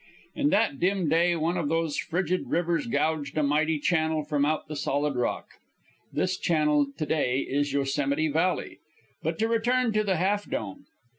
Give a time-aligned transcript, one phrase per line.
[0.33, 4.67] In that dim day one of those frigid rivers gouged a mighty channel from out
[4.67, 5.49] the solid rock.
[6.11, 8.79] This channel to day is Yosemite Valley.
[9.21, 10.87] But to return to the Half Dome.